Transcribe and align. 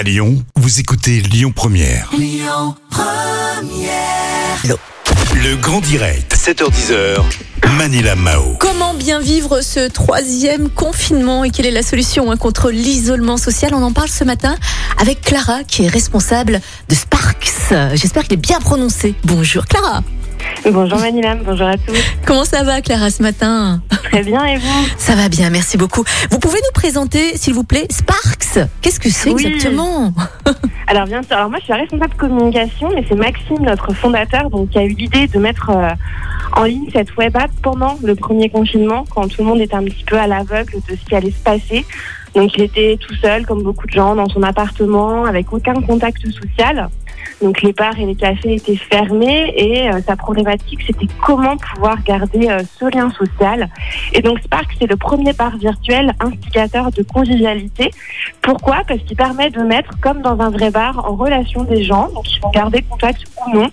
À 0.00 0.02
Lyon, 0.02 0.42
vous 0.56 0.80
écoutez 0.80 1.20
Lyon 1.20 1.52
Première. 1.54 2.10
Le 5.34 5.56
grand 5.56 5.82
direct, 5.82 6.34
7h10h, 6.34 7.22
Manila 7.76 8.16
Mao. 8.16 8.56
Comment 8.58 8.94
bien 8.94 9.20
vivre 9.20 9.60
ce 9.60 9.88
troisième 9.88 10.70
confinement 10.70 11.44
et 11.44 11.50
quelle 11.50 11.66
est 11.66 11.70
la 11.70 11.82
solution 11.82 12.32
hein, 12.32 12.38
contre 12.38 12.70
l'isolement 12.70 13.36
social? 13.36 13.74
On 13.74 13.82
en 13.82 13.92
parle 13.92 14.08
ce 14.08 14.24
matin 14.24 14.56
avec 14.96 15.20
Clara 15.20 15.64
qui 15.64 15.84
est 15.84 15.88
responsable 15.88 16.62
de 16.88 16.94
Sparks. 17.30 17.96
J'espère 17.96 18.24
qu'il 18.24 18.34
est 18.34 18.36
bien 18.36 18.58
prononcé. 18.60 19.14
Bonjour 19.24 19.64
Clara. 19.66 20.02
Bonjour 20.64 20.98
Manilam, 20.98 21.40
bonjour 21.44 21.66
à 21.66 21.76
tous. 21.76 21.94
Comment 22.26 22.44
ça 22.44 22.64
va 22.64 22.80
Clara 22.80 23.10
ce 23.10 23.22
matin 23.22 23.80
Très 24.04 24.22
bien 24.22 24.44
et 24.46 24.56
vous 24.56 24.86
Ça 24.98 25.14
va 25.14 25.28
bien, 25.28 25.50
merci 25.50 25.76
beaucoup. 25.76 26.02
Vous 26.30 26.38
pouvez 26.38 26.58
nous 26.58 26.72
présenter 26.74 27.36
s'il 27.36 27.54
vous 27.54 27.62
plaît 27.64 27.86
Sparks 27.90 28.68
Qu'est-ce 28.80 28.98
que 28.98 29.10
c'est 29.10 29.30
Oui. 29.30 29.46
exactement 29.46 30.12
Alors 30.86 31.04
bien 31.06 31.22
sûr, 31.22 31.36
alors 31.36 31.50
moi 31.50 31.58
je 31.60 31.64
suis 31.64 31.72
la 31.72 31.78
responsable 31.80 32.14
communication, 32.14 32.90
mais 32.94 33.04
c'est 33.08 33.14
Maxime, 33.14 33.60
notre 33.60 33.94
fondateur, 33.94 34.50
donc 34.50 34.70
qui 34.70 34.78
a 34.78 34.84
eu 34.84 34.88
l'idée 34.94 35.28
de 35.28 35.38
mettre 35.38 35.70
euh, 35.70 35.90
en 36.56 36.64
ligne 36.64 36.88
cette 36.92 37.16
web 37.16 37.36
app 37.36 37.50
pendant 37.62 37.96
le 38.02 38.16
premier 38.16 38.48
confinement, 38.50 39.04
quand 39.14 39.28
tout 39.28 39.42
le 39.42 39.44
monde 39.44 39.60
était 39.60 39.76
un 39.76 39.84
petit 39.84 40.04
peu 40.04 40.18
à 40.18 40.26
l'aveugle 40.26 40.72
de 40.88 40.96
ce 40.96 41.08
qui 41.08 41.14
allait 41.14 41.30
se 41.30 41.42
passer. 41.44 41.86
Donc 42.34 42.56
il 42.56 42.62
était 42.64 42.96
tout 43.00 43.14
seul, 43.16 43.44
comme 43.46 43.62
beaucoup 43.62 43.86
de 43.86 43.92
gens, 43.92 44.14
dans 44.14 44.28
son 44.28 44.42
appartement, 44.42 45.24
avec 45.24 45.52
aucun 45.52 45.74
contact 45.82 46.20
social. 46.30 46.88
Donc 47.42 47.62
les 47.62 47.72
bars 47.72 47.98
et 47.98 48.06
les 48.06 48.14
cafés 48.14 48.54
étaient 48.54 48.76
fermés 48.76 49.52
et 49.56 49.90
euh, 49.90 50.00
sa 50.06 50.16
problématique 50.16 50.80
c'était 50.86 51.06
comment 51.24 51.56
pouvoir 51.56 52.02
garder 52.02 52.48
euh, 52.48 52.60
ce 52.78 52.84
lien 52.94 53.10
social. 53.10 53.68
Et 54.12 54.22
donc 54.22 54.38
Spark 54.40 54.70
c'est 54.78 54.86
le 54.86 54.96
premier 54.96 55.32
bar 55.32 55.56
virtuel 55.56 56.12
instigateur 56.20 56.90
de 56.90 57.02
convivialité. 57.02 57.90
Pourquoi? 58.42 58.78
Parce 58.86 59.00
qu'il 59.00 59.16
permet 59.16 59.50
de 59.50 59.60
mettre 59.62 59.98
comme 60.00 60.22
dans 60.22 60.38
un 60.40 60.50
vrai 60.50 60.70
bar 60.70 61.04
en 61.10 61.14
relation 61.14 61.64
des 61.64 61.84
gens, 61.84 62.08
donc 62.14 62.30
ils 62.34 62.40
vont 62.40 62.50
garder 62.50 62.82
contact 62.82 63.24
ou 63.46 63.56
non 63.56 63.70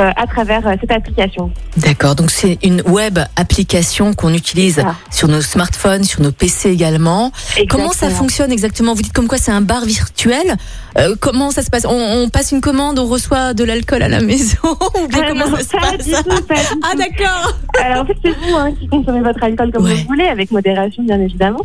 euh, 0.00 0.10
à 0.16 0.26
travers 0.26 0.66
euh, 0.66 0.74
cette 0.80 0.90
application. 0.90 1.50
D'accord, 1.76 2.14
donc 2.14 2.30
c'est 2.30 2.58
une 2.62 2.82
web 2.86 3.18
application 3.36 4.14
qu'on 4.14 4.32
utilise 4.34 4.82
sur 5.10 5.28
nos 5.28 5.42
smartphones, 5.42 6.04
sur 6.04 6.20
nos 6.22 6.32
PC 6.32 6.70
également. 6.70 7.32
Comment 7.68 7.92
ça 7.92 8.08
fonctionne 8.10 8.50
exactement? 8.52 8.94
Vous 8.94 9.02
dites 9.02 9.12
comme 9.12 9.28
quoi 9.28 9.38
c'est 9.38 9.52
un 9.52 9.60
bar 9.60 9.84
virtuel. 9.84 10.56
Euh, 10.98 11.14
comment 11.20 11.50
ça 11.50 11.62
se 11.62 11.70
passe? 11.70 11.84
On, 11.86 11.90
on 12.22 12.28
passe 12.28 12.50
une 12.52 12.60
commande, 12.60 12.98
on 12.98 13.06
reçoit 13.06 13.54
de 13.54 13.62
l'alcool 13.64 14.02
à 14.02 14.08
la 14.08 14.20
maison 14.30 14.56
ou 14.64 15.06
bien 15.08 15.22
Ah 15.24 15.28
comment 15.28 15.48
non, 15.48 15.56
ça 15.56 15.62
se 15.62 15.68
pas 15.68 15.78
passe? 15.96 16.24
tout, 16.24 16.80
Ah 16.82 16.94
d'accord. 16.96 17.54
Alors 17.82 18.02
en 18.02 18.06
fait 18.06 18.16
c'est 18.22 18.30
vous 18.36 18.56
hein, 18.56 18.72
qui 18.78 18.88
consommez 18.88 19.20
votre 19.20 19.42
alcool 19.42 19.70
comme 19.72 19.84
Ouais. 19.84 19.94
vous 19.94 20.06
voulez, 20.08 20.26
avec 20.26 20.50
modération 20.50 21.02
bien 21.02 21.20
évidemment. 21.20 21.60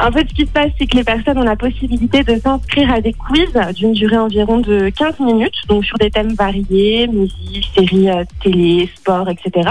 En 0.00 0.10
fait 0.12 0.26
ce 0.28 0.34
qui 0.34 0.42
se 0.46 0.50
passe 0.50 0.70
c'est 0.78 0.86
que 0.86 0.96
les 0.96 1.04
personnes 1.04 1.38
ont 1.38 1.42
la 1.44 1.56
possibilité 1.56 2.22
de 2.22 2.38
s'inscrire 2.38 2.92
à 2.92 3.00
des 3.00 3.12
quiz 3.12 3.48
d'une 3.74 3.92
durée 3.92 4.16
environ 4.18 4.58
de 4.58 4.88
15 4.90 5.20
minutes, 5.20 5.56
donc 5.68 5.84
sur 5.84 5.98
des 5.98 6.10
thèmes 6.10 6.34
variés, 6.34 7.06
musique, 7.08 7.70
séries, 7.76 8.10
euh, 8.10 8.24
télé, 8.42 8.88
sport, 8.96 9.28
etc. 9.28 9.70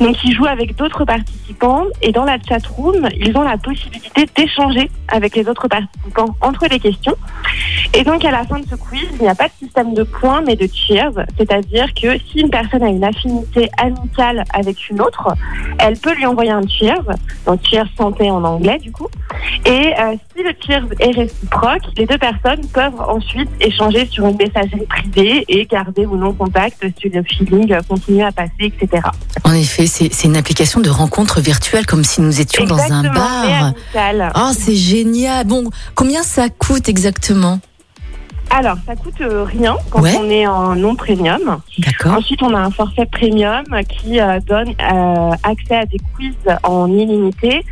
Donc 0.00 0.22
ils 0.24 0.34
jouent 0.34 0.46
avec 0.46 0.76
d'autres 0.76 1.04
participants 1.04 1.84
et 2.02 2.12
dans 2.12 2.24
la 2.24 2.38
chat 2.46 2.66
room 2.66 3.08
ils 3.16 3.36
ont 3.36 3.42
la 3.42 3.56
possibilité 3.58 4.26
d'échanger 4.36 4.90
avec 5.08 5.36
les 5.36 5.48
autres 5.48 5.68
participants 5.68 6.34
entre 6.40 6.66
les 6.70 6.78
questions. 6.80 7.16
Et 7.94 8.04
donc 8.04 8.24
à 8.24 8.30
la 8.30 8.44
fin 8.44 8.58
de 8.58 8.66
ce 8.68 8.74
quiz 8.76 9.06
il 9.14 9.22
n'y 9.22 9.28
a 9.28 9.34
pas 9.34 9.48
de 9.48 9.52
système 9.58 9.94
de 9.94 10.02
points 10.02 10.42
mais 10.46 10.56
de 10.56 10.66
cheers, 10.72 11.12
c'est-à-dire 11.38 11.92
que 11.94 12.18
si 12.30 12.40
une 12.40 12.50
personne 12.50 12.82
a 12.82 12.88
une 12.88 13.04
affinité 13.04 13.68
amicale 13.78 14.44
avec 14.52 14.88
une 14.90 15.00
autre, 15.00 15.21
elle 15.78 15.98
peut 15.98 16.14
lui 16.14 16.26
envoyer 16.26 16.50
un 16.50 16.66
cheers, 16.66 17.04
donc 17.46 17.60
cheers 17.68 17.88
santé 17.96 18.30
en 18.30 18.42
anglais 18.44 18.78
du 18.78 18.92
coup. 18.92 19.08
Et 19.66 19.92
euh, 19.98 20.14
si 20.34 20.42
le 20.42 20.52
cheers 20.64 20.84
est 21.00 21.10
réciproque, 21.12 21.82
les 21.96 22.06
deux 22.06 22.18
personnes 22.18 22.66
peuvent 22.72 23.00
ensuite 23.00 23.50
échanger 23.60 24.06
sur 24.06 24.26
une 24.26 24.36
messagerie 24.36 24.86
privée 24.86 25.44
et 25.48 25.66
garder 25.66 26.06
ou 26.06 26.16
non 26.16 26.32
contact 26.32 26.84
si 27.00 27.08
le 27.08 27.22
feeling 27.22 27.74
continue 27.88 28.22
à 28.22 28.32
passer, 28.32 28.52
etc. 28.60 29.02
En 29.44 29.54
effet, 29.54 29.86
c'est 29.86 30.24
une 30.24 30.36
application 30.36 30.80
de 30.80 30.90
rencontre 30.90 31.40
virtuelle 31.40 31.86
comme 31.86 32.04
si 32.04 32.20
nous 32.20 32.40
étions 32.40 32.64
dans 32.64 32.78
un 32.78 33.02
bar. 33.02 33.72
Oh, 34.36 34.50
c'est 34.56 34.76
génial. 34.76 35.46
Bon, 35.46 35.70
combien 35.94 36.22
ça 36.22 36.48
coûte 36.48 36.88
exactement? 36.88 37.60
Alors, 38.54 38.76
ça 38.86 38.94
coûte 38.96 39.20
euh, 39.22 39.44
rien 39.44 39.76
quand 39.90 40.02
Ouais. 40.02 40.14
on 40.20 40.28
est 40.28 40.46
en 40.46 40.74
non 40.76 40.94
premium. 40.94 41.60
D'accord. 41.78 42.18
Ensuite, 42.18 42.42
on 42.42 42.54
a 42.54 42.58
un 42.60 42.70
forfait 42.70 43.06
premium 43.06 43.64
qui 43.88 44.20
euh, 44.20 44.40
donne 44.46 44.68
euh, 44.70 45.30
accès 45.42 45.76
à 45.76 45.86
des 45.86 45.98
quiz 46.14 46.34
en 46.62 46.86
illimité. 46.92 47.64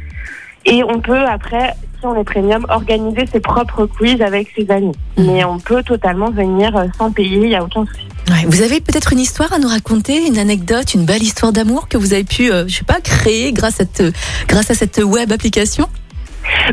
Et 0.64 0.82
on 0.84 1.00
peut, 1.00 1.24
après, 1.26 1.74
si 1.98 2.06
on 2.06 2.18
est 2.18 2.24
premium, 2.24 2.64
organiser 2.70 3.26
ses 3.30 3.40
propres 3.40 3.84
quiz 3.86 4.22
avec 4.22 4.48
ses 4.56 4.70
amis. 4.70 4.92
Mhm. 5.18 5.26
Mais 5.26 5.44
on 5.44 5.58
peut 5.58 5.82
totalement 5.82 6.30
venir 6.30 6.72
sans 6.96 7.10
payer, 7.12 7.36
il 7.36 7.48
n'y 7.48 7.56
a 7.56 7.62
aucun 7.62 7.84
souci. 7.84 8.06
Ouais, 8.30 8.46
Vous 8.46 8.62
avez 8.62 8.80
peut-être 8.80 9.12
une 9.12 9.18
histoire 9.18 9.52
à 9.52 9.58
nous 9.58 9.68
raconter, 9.68 10.26
une 10.26 10.38
anecdote, 10.38 10.94
une 10.94 11.04
belle 11.04 11.22
histoire 11.22 11.52
d'amour 11.52 11.88
que 11.88 11.98
vous 11.98 12.12
avez 12.14 12.24
pu, 12.24 12.50
euh, 12.50 12.66
je 12.68 12.76
sais 12.76 12.84
pas, 12.84 13.00
créer 13.02 13.52
grâce 13.52 13.80
à, 13.80 13.84
cette- 13.84 14.14
grâce 14.48 14.70
à 14.70 14.74
cette 14.74 14.98
web 14.98 15.30
application? 15.32 15.88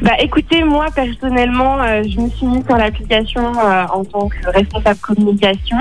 Bah 0.02 0.14
écoutez, 0.20 0.64
moi 0.64 0.88
personnellement, 0.94 1.82
euh, 1.82 2.04
je 2.08 2.20
me 2.20 2.30
suis 2.30 2.46
mise 2.46 2.66
sur 2.66 2.78
l'application 2.78 3.54
euh, 3.60 3.86
en 3.94 4.04
tant 4.04 4.30
que 4.30 4.50
responsable 4.52 5.00
communication. 5.00 5.78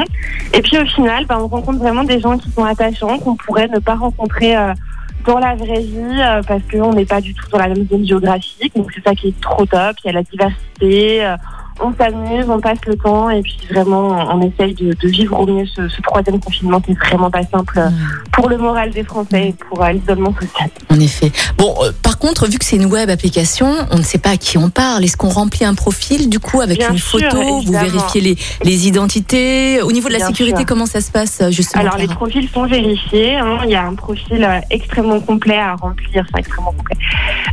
Et 0.54 0.62
puis 0.62 0.78
au 0.78 0.86
final, 0.86 1.26
bah, 1.26 1.38
on 1.40 1.46
rencontre 1.48 1.78
vraiment 1.78 2.04
des 2.04 2.20
gens 2.20 2.38
qui 2.38 2.50
sont 2.50 2.64
attachants, 2.64 3.18
qu'on 3.18 3.36
pourrait 3.36 3.68
ne 3.68 3.78
pas 3.78 3.94
rencontrer 3.94 4.56
euh, 4.56 4.72
dans 5.26 5.38
la 5.38 5.54
vraie 5.54 5.80
vie, 5.80 6.20
euh, 6.20 6.40
parce 6.46 6.62
qu'on 6.70 6.92
n'est 6.92 7.04
pas 7.04 7.20
du 7.20 7.34
tout 7.34 7.48
dans 7.50 7.58
la 7.58 7.68
même 7.68 7.86
zone 7.88 8.06
géographique. 8.06 8.74
Donc 8.76 8.90
c'est 8.94 9.02
ça 9.02 9.14
qui 9.14 9.28
est 9.28 9.40
trop 9.40 9.66
top, 9.66 9.96
il 10.04 10.06
y 10.06 10.10
a 10.10 10.12
la 10.12 10.22
diversité. 10.22 11.24
euh, 11.24 11.36
on 11.78 11.92
s'amuse, 11.92 12.46
on 12.48 12.58
passe 12.58 12.78
le 12.86 12.96
temps 12.96 13.28
et 13.28 13.42
puis 13.42 13.58
vraiment 13.70 14.08
on 14.34 14.40
essaye 14.40 14.72
de, 14.72 14.94
de 14.94 15.08
vivre 15.08 15.38
au 15.38 15.46
mieux 15.46 15.66
ce, 15.66 15.88
ce 15.88 16.00
troisième 16.00 16.40
confinement 16.40 16.80
qui 16.80 16.92
est 16.92 16.98
vraiment 16.98 17.30
pas 17.30 17.42
simple 17.42 17.78
euh, 17.78 17.90
pour 18.32 18.48
le 18.48 18.56
moral 18.56 18.88
des 18.92 19.04
Français 19.04 19.48
et 19.48 19.52
pour 19.52 19.84
l'isolement 19.84 20.32
social. 20.40 20.70
En 20.88 20.98
effet. 20.98 21.30
Bon, 21.58 21.74
contre, 22.26 22.48
vu 22.48 22.58
que 22.58 22.64
c'est 22.64 22.76
une 22.76 22.86
web 22.86 23.08
application, 23.10 23.68
on 23.90 23.98
ne 23.98 24.02
sait 24.02 24.18
pas 24.18 24.30
à 24.30 24.36
qui 24.36 24.58
on 24.58 24.68
parle. 24.70 25.04
Est-ce 25.04 25.16
qu'on 25.16 25.28
remplit 25.28 25.64
un 25.64 25.74
profil 25.74 26.28
du 26.28 26.40
coup 26.40 26.60
avec 26.60 26.78
Bien 26.78 26.90
une 26.92 26.98
sûr, 26.98 27.20
photo 27.20 27.60
Vous 27.60 27.72
vérifiez 27.72 28.20
les, 28.20 28.36
les 28.64 28.88
identités? 28.88 29.80
Au 29.82 29.92
niveau 29.92 30.08
de 30.08 30.12
la 30.14 30.18
Bien 30.18 30.26
sécurité, 30.28 30.58
sûr. 30.58 30.66
comment 30.66 30.86
ça 30.86 31.00
se 31.00 31.10
passe 31.10 31.38
euh, 31.40 31.50
justement 31.50 31.82
Alors 31.82 31.96
les 31.98 32.08
profils 32.08 32.48
sont 32.48 32.66
vérifiés. 32.66 33.36
hein. 33.36 33.58
Il 33.64 33.70
y 33.70 33.74
a 33.76 33.84
un 33.84 33.94
profil 33.94 34.42
euh, 34.44 34.58
extrêmement 34.70 35.20
complet 35.20 35.58
à 35.58 35.74
remplir, 35.76 36.24
enfin 36.28 36.38
extrêmement 36.38 36.72
complet, 36.72 36.96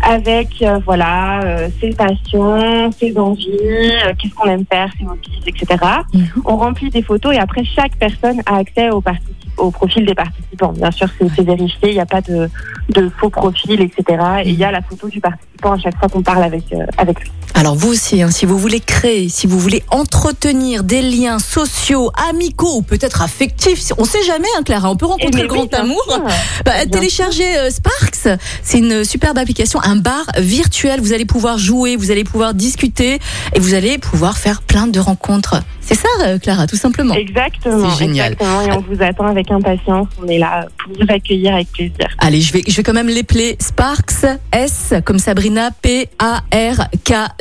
avec 0.04 0.50
euh, 0.62 0.80
voilà 0.86 1.42
euh, 1.44 1.70
ses 1.80 1.90
passions, 1.92 2.92
ses 3.00 3.18
envies, 3.18 3.48
euh, 3.62 4.14
qu'est-ce 4.20 4.34
qu'on 4.34 4.50
aime 4.50 4.66
faire, 4.72 4.90
ses 5.00 5.06
hobbies, 5.06 5.42
etc. 5.46 5.66
Mhm. 6.14 6.28
On 6.46 6.58
remplit 6.58 6.90
des 6.90 7.02
photos 7.04 7.36
et 7.36 7.40
après 7.40 7.64
chaque 7.64 7.96
personne 7.98 8.42
a 8.46 8.58
accès 8.58 8.90
au, 8.90 9.02
particip- 9.02 9.43
au 9.58 9.72
profil 9.72 10.06
des 10.06 10.16
participants. 10.16 10.74
Bien 10.74 10.92
sûr, 10.92 11.08
c'est 11.18 11.44
vérifié. 11.44 11.90
Il 11.90 11.94
n'y 11.94 12.00
a 12.00 12.06
pas 12.06 12.22
de, 12.22 12.50
de 12.90 13.10
faux 13.10 13.30
profils, 13.30 13.82
etc. 13.82 14.04
Et 14.44 14.50
il 14.50 14.58
y 14.58 14.64
a 14.64 14.72
la 14.72 14.82
photo 14.82 15.08
du 15.08 15.20
participant 15.20 15.74
à 15.74 15.78
chaque 15.78 15.98
fois 15.98 16.10
qu'on 16.10 16.22
parle 16.22 16.44
avec 16.44 16.72
euh, 16.74 16.86
avec 16.98 17.20
lui. 17.22 17.32
Alors 17.56 17.76
vous 17.76 17.90
aussi, 17.92 18.22
hein, 18.22 18.32
si 18.32 18.46
vous 18.46 18.58
voulez 18.58 18.80
créer, 18.80 19.30
si 19.30 19.46
vous 19.48 19.60
voulez 19.60 19.84
entretenir 19.90 20.84
des 20.84 21.02
liens 21.02 21.38
sociaux, 21.40 22.12
amicaux 22.30 22.78
ou 22.78 22.82
peut-être 22.82 23.22
affectifs, 23.22 23.94
on 23.98 24.06
sait 24.06 24.24
jamais, 24.24 24.48
hein, 24.58 24.64
Clara, 24.64 24.90
on 24.90 24.96
peut 24.96 25.06
Et 25.06 25.10
rencontrer 25.10 25.42
le 25.44 25.48
grand 25.48 25.66
bien 25.66 25.80
amour. 25.82 26.04
sûr. 26.10 26.24
Bah, 26.66 26.86
téléchargez 26.92 27.58
euh, 27.58 27.70
Sparks, 27.70 28.40
c'est 28.64 28.78
une 28.80 29.06
superbe 29.06 29.38
application, 29.38 29.80
un 29.84 29.96
bar 29.96 30.26
virtuel. 30.40 31.00
Vous 31.00 31.14
allez 31.14 31.26
pouvoir 31.26 31.58
jouer, 31.58 31.96
vous 31.96 32.12
allez 32.12 32.24
pouvoir 32.24 32.54
discuter 32.54 33.20
et 33.54 33.60
vous 33.60 33.74
allez 33.76 33.98
pouvoir 33.98 34.38
faire 34.38 34.62
plein 34.62 34.88
de 34.88 35.00
rencontres. 35.00 35.62
C'est 35.82 35.96
ça, 35.96 36.08
euh, 36.22 36.40
Clara, 36.40 36.66
tout 36.66 36.78
simplement. 36.78 37.14
Exactement. 37.14 37.90
C'est 37.92 38.00
génial. 38.06 38.34
Exactement. 38.34 38.62
Et 38.62 38.72
on 38.72 38.82
vous 38.82 39.04
attend 39.04 39.28
avec 39.28 39.52
impatience. 39.52 40.08
On 40.22 40.28
est 40.28 40.40
là 40.40 40.66
pour 40.84 40.94
vous 40.94 41.14
accueillir 41.14 41.54
avec 41.54 41.72
plaisir. 41.72 42.08
Allez, 42.20 42.42
je 42.42 42.54
vais, 42.54 42.64
je 42.68 42.76
vais 42.76 42.84
quand 42.84 42.94
même 42.94 43.10
l'épeler 43.10 43.58
Sparks, 43.60 44.26
S 44.52 44.94
comme 45.06 45.20
Sabrina, 45.20 45.70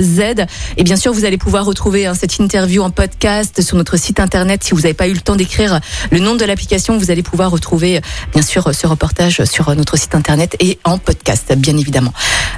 P-A-R-K-Z. 0.02 0.46
Et 0.76 0.84
bien 0.84 0.96
sûr, 0.96 1.12
vous 1.12 1.24
allez 1.24 1.38
pouvoir 1.38 1.64
retrouver 1.64 2.06
hein, 2.06 2.14
cette 2.14 2.38
interview 2.38 2.82
en 2.82 2.90
podcast 2.90 3.62
sur 3.62 3.76
notre 3.76 3.96
site 3.96 4.20
internet. 4.20 4.64
Si 4.64 4.72
vous 4.74 4.80
n'avez 4.82 4.94
pas 4.94 5.08
eu 5.08 5.12
le 5.12 5.20
temps 5.20 5.36
d'écrire 5.36 5.80
le 6.10 6.18
nom 6.18 6.34
de 6.34 6.44
l'application, 6.44 6.98
vous 6.98 7.10
allez 7.10 7.22
pouvoir 7.22 7.50
retrouver, 7.50 8.00
bien 8.32 8.42
sûr, 8.42 8.74
ce 8.74 8.86
reportage 8.86 9.44
sur 9.44 9.74
notre 9.74 9.96
site 9.96 10.14
internet 10.14 10.56
et 10.60 10.78
en 10.84 10.98
podcast, 10.98 11.52
bien 11.56 11.76
évidemment. 11.76 12.12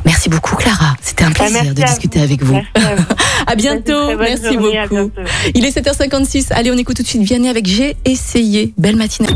Merci 0.05 0.29
beaucoup, 0.29 0.57
Clara. 0.57 0.97
C'était 1.03 1.25
un 1.25 1.31
Bah, 1.31 1.35
plaisir 1.45 1.63
merci 1.63 1.75
de 1.75 1.83
discuter 1.83 2.21
avec 2.21 2.43
vous. 2.43 2.55
Merci 2.55 2.87
à 2.87 2.95
vous. 2.97 3.05
À 3.47 3.57
bientôt. 3.57 4.17
Merci 4.17 4.55
journée. 4.55 4.81
Beaucoup. 4.89 5.11
bientôt. 5.11 5.31
Il 5.55 5.67
est 5.67 5.77
7h56. 5.77 6.47
Allez, 6.53 6.71
on 6.71 6.79
écoute 6.79 6.97
tout 6.97 7.03
de 7.03 7.09
suite 7.09 7.23
Vianney 7.23 7.49
avec 7.51 7.67
J'ai 7.67 7.97
essayé. 8.07 8.73
Belle 8.79 8.97
matinée. 8.97 9.29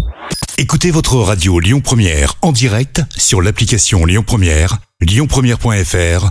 Écoutez 0.56 0.90
votre 0.90 1.16
radio 1.16 1.60
Lyon 1.60 1.80
Première 1.80 2.34
en 2.40 2.52
direct 2.52 3.02
sur 3.16 3.42
l'application 3.42 4.04
Lyon 4.06 4.24
Première, 4.26 4.78
lyonpremière.fr 5.02 6.30